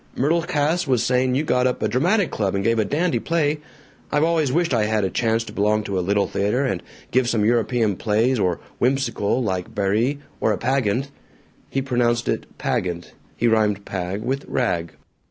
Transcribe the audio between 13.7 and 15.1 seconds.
"pag" with "rag."